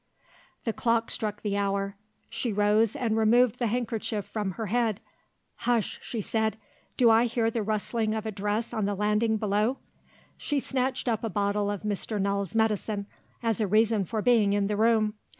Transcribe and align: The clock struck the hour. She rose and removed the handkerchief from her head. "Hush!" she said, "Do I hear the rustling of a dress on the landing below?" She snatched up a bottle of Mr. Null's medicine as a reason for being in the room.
The 0.63 0.73
clock 0.73 1.11
struck 1.11 1.43
the 1.43 1.55
hour. 1.55 1.95
She 2.27 2.51
rose 2.51 2.95
and 2.95 3.15
removed 3.15 3.59
the 3.59 3.67
handkerchief 3.67 4.25
from 4.25 4.53
her 4.53 4.65
head. 4.65 4.99
"Hush!" 5.57 5.99
she 6.01 6.21
said, 6.21 6.57
"Do 6.97 7.11
I 7.11 7.25
hear 7.25 7.51
the 7.51 7.61
rustling 7.61 8.15
of 8.15 8.25
a 8.25 8.31
dress 8.31 8.73
on 8.73 8.85
the 8.85 8.95
landing 8.95 9.37
below?" 9.37 9.77
She 10.37 10.59
snatched 10.59 11.07
up 11.07 11.23
a 11.23 11.29
bottle 11.29 11.69
of 11.69 11.83
Mr. 11.83 12.19
Null's 12.19 12.55
medicine 12.55 13.05
as 13.43 13.61
a 13.61 13.67
reason 13.67 14.03
for 14.03 14.23
being 14.23 14.53
in 14.53 14.65
the 14.65 14.75
room. 14.75 15.13